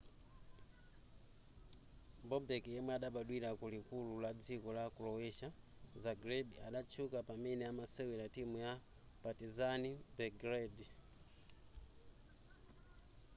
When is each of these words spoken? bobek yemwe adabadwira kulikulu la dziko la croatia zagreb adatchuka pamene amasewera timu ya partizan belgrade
bobek 2.29 2.63
yemwe 2.73 2.91
adabadwira 2.97 3.49
kulikulu 3.59 4.11
la 4.23 4.31
dziko 4.41 4.69
la 4.77 4.85
croatia 4.97 5.49
zagreb 6.03 6.47
adatchuka 6.67 7.17
pamene 7.27 7.63
amasewera 7.71 8.25
timu 8.35 8.55
ya 8.65 8.71
partizan 9.23 9.81
belgrade 10.17 10.85